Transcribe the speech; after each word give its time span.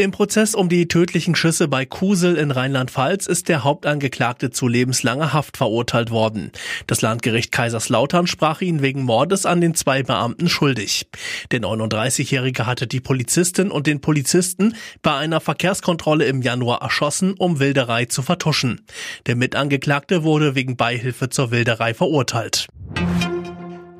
Im 0.00 0.12
Prozess 0.12 0.54
um 0.54 0.70
die 0.70 0.88
tödlichen 0.88 1.34
Schüsse 1.34 1.68
bei 1.68 1.84
Kusel 1.84 2.36
in 2.36 2.50
Rheinland-Pfalz 2.50 3.26
ist 3.26 3.50
der 3.50 3.64
Hauptangeklagte 3.64 4.50
zu 4.50 4.66
lebenslanger 4.66 5.34
Haft 5.34 5.58
verurteilt 5.58 6.10
worden. 6.10 6.52
Das 6.86 7.02
Landgericht 7.02 7.52
Kaiserslautern 7.52 8.26
sprach 8.26 8.62
ihn 8.62 8.80
wegen 8.80 9.02
Mordes 9.02 9.44
an 9.44 9.60
den 9.60 9.74
zwei 9.74 10.02
Beamten 10.02 10.48
schuldig. 10.48 11.06
Der 11.50 11.60
39-Jährige 11.60 12.64
hatte 12.64 12.86
die 12.86 13.00
Polizistin 13.00 13.70
und 13.70 13.86
den 13.86 14.00
Polizisten 14.00 14.74
bei 15.02 15.14
einer 15.16 15.40
Verkehrskontrolle 15.40 16.24
im 16.24 16.40
Januar 16.40 16.80
erschossen, 16.80 17.34
um 17.34 17.60
Wilderei 17.60 18.06
zu 18.06 18.22
vertuschen. 18.22 18.80
Der 19.26 19.36
Mitangeklagte 19.36 20.22
wurde 20.22 20.54
wegen 20.54 20.78
Beihilfe 20.78 21.28
zur 21.28 21.50
Wilderei 21.50 21.92
verurteilt. 21.92 22.68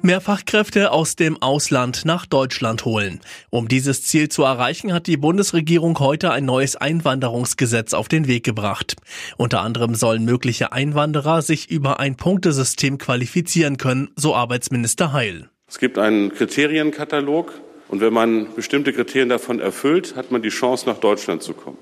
Mehr 0.03 0.23
Fachkräfte 0.23 0.93
aus 0.93 1.15
dem 1.15 1.43
Ausland 1.43 2.07
nach 2.07 2.25
Deutschland 2.25 2.87
holen. 2.87 3.21
Um 3.51 3.69
dieses 3.69 4.03
Ziel 4.03 4.31
zu 4.31 4.45
erreichen, 4.45 4.95
hat 4.95 5.07
die 5.07 5.19
Bundesregierung 5.19 5.99
heute 5.99 6.33
ein 6.33 6.47
neues 6.47 6.75
Einwanderungsgesetz 6.75 7.93
auf 7.93 8.09
den 8.09 8.27
Weg 8.27 8.43
gebracht. 8.43 8.97
Unter 9.37 9.61
anderem 9.61 9.95
sollen 9.95 10.25
mögliche 10.25 10.73
Einwanderer 10.73 11.43
sich 11.43 11.71
über 11.71 12.01
ein 12.01 12.17
Punktesystem 12.17 12.97
qualifizieren 12.97 13.77
können, 13.77 14.09
so 14.17 14.35
Arbeitsminister 14.35 15.13
Heil. 15.13 15.51
Es 15.69 15.79
gibt 15.79 15.99
einen 15.99 16.33
Kriterienkatalog 16.33 17.53
und 17.89 18.01
wenn 18.01 18.15
man 18.15 18.55
bestimmte 18.55 18.95
Kriterien 18.95 19.29
davon 19.29 19.61
erfüllt, 19.61 20.17
hat 20.17 20.31
man 20.31 20.41
die 20.41 20.49
Chance, 20.49 20.89
nach 20.89 20.99
Deutschland 20.99 21.43
zu 21.43 21.53
kommen. 21.53 21.79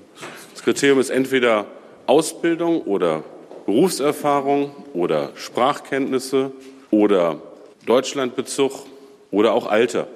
Das 0.53 0.63
Kriterium 0.63 0.99
ist 0.99 1.09
entweder 1.09 1.67
Ausbildung 2.05 2.81
oder 2.81 3.23
Berufserfahrung 3.65 4.71
oder 4.93 5.31
Sprachkenntnisse 5.35 6.51
oder 6.91 7.41
Deutschlandbezug 7.89 8.85
oder 9.31 9.53
auch 9.53 9.67
Alter. 9.67 10.07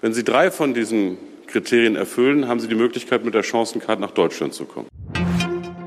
Wenn 0.00 0.12
Sie 0.12 0.22
drei 0.22 0.50
von 0.50 0.74
diesen 0.74 1.18
Kriterien 1.46 1.96
erfüllen, 1.96 2.46
haben 2.46 2.60
Sie 2.60 2.68
die 2.68 2.74
Möglichkeit, 2.74 3.24
mit 3.24 3.34
der 3.34 3.42
Chancencard 3.42 4.00
nach 4.00 4.10
Deutschland 4.10 4.54
zu 4.54 4.66
kommen. 4.66 4.88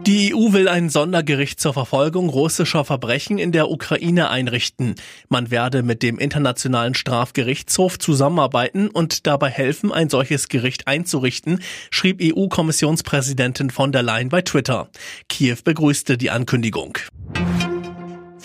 Die 0.07 0.33
EU 0.33 0.53
will 0.53 0.69
ein 0.69 0.89
Sondergericht 0.89 1.59
zur 1.59 1.73
Verfolgung 1.73 2.29
russischer 2.29 2.85
Verbrechen 2.85 3.37
in 3.37 3.51
der 3.51 3.69
Ukraine 3.69 4.29
einrichten. 4.29 4.95
Man 5.27 5.51
werde 5.51 5.83
mit 5.83 6.01
dem 6.01 6.17
Internationalen 6.17 6.95
Strafgerichtshof 6.95 7.99
zusammenarbeiten 7.99 8.87
und 8.87 9.27
dabei 9.27 9.49
helfen, 9.49 9.91
ein 9.91 10.09
solches 10.09 10.47
Gericht 10.47 10.87
einzurichten, 10.87 11.61
schrieb 11.91 12.21
EU-Kommissionspräsidentin 12.23 13.69
von 13.69 13.91
der 13.91 14.01
Leyen 14.01 14.29
bei 14.29 14.41
Twitter. 14.41 14.87
Kiew 15.27 15.57
begrüßte 15.65 16.17
die 16.17 16.29
Ankündigung. 16.29 16.97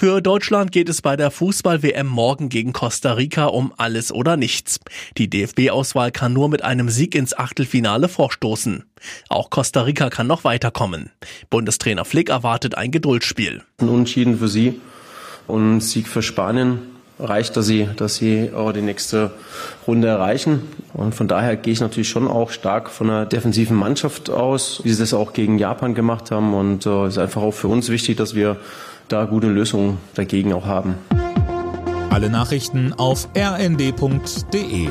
Für 0.02 0.20
Deutschland 0.20 0.72
geht 0.72 0.88
es 0.88 1.00
bei 1.00 1.14
der 1.14 1.30
Fußball-WM 1.30 2.08
morgen 2.08 2.48
gegen 2.48 2.72
Costa 2.72 3.12
Rica 3.12 3.44
um 3.44 3.72
alles 3.76 4.10
oder 4.10 4.36
nichts. 4.36 4.80
Die 5.16 5.30
DFB-Auswahl 5.30 6.10
kann 6.10 6.32
nur 6.32 6.48
mit 6.48 6.64
einem 6.64 6.88
Sieg 6.88 7.14
ins 7.14 7.38
Achtelfinale 7.38 8.08
vorstoßen. 8.08 8.82
Auch 9.28 9.48
Costa 9.48 9.82
Rica 9.82 10.10
kann 10.10 10.26
noch 10.26 10.42
weiterkommen. 10.42 11.12
Bundestrainer 11.50 12.04
Flick 12.04 12.30
erwartet 12.30 12.76
ein 12.76 12.90
Geduldsspiel. 12.90 13.62
Ein 13.78 13.88
Unentschieden 13.90 14.40
für 14.40 14.48
sie 14.48 14.80
und 15.46 15.78
Sieg 15.78 16.08
für 16.08 16.22
Spanien 16.22 16.80
reicht, 17.22 17.56
dass 17.56 17.66
sie, 17.66 17.88
dass 17.96 18.16
sie 18.16 18.50
auch 18.54 18.72
die 18.72 18.82
nächste 18.82 19.30
Runde 19.86 20.08
erreichen. 20.08 20.62
Und 20.92 21.14
von 21.14 21.28
daher 21.28 21.56
gehe 21.56 21.72
ich 21.72 21.80
natürlich 21.80 22.08
schon 22.08 22.28
auch 22.28 22.50
stark 22.50 22.90
von 22.90 23.08
einer 23.08 23.26
defensiven 23.26 23.76
Mannschaft 23.76 24.30
aus, 24.30 24.80
wie 24.84 24.90
sie 24.90 25.00
das 25.00 25.14
auch 25.14 25.32
gegen 25.32 25.58
Japan 25.58 25.94
gemacht 25.94 26.30
haben. 26.30 26.54
Und 26.54 26.86
es 26.86 26.92
äh, 26.92 27.08
ist 27.08 27.18
einfach 27.18 27.42
auch 27.42 27.52
für 27.52 27.68
uns 27.68 27.88
wichtig, 27.88 28.16
dass 28.16 28.34
wir 28.34 28.56
da 29.08 29.24
gute 29.24 29.48
Lösungen 29.48 29.98
dagegen 30.14 30.52
auch 30.52 30.66
haben. 30.66 30.96
Alle 32.10 32.28
Nachrichten 32.28 32.92
auf 32.92 33.28
rnd.de 33.36 34.88